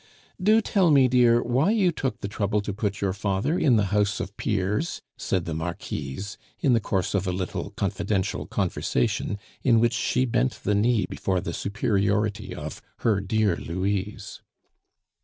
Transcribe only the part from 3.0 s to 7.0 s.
your father in the House of Peers?" said the Marquise, in the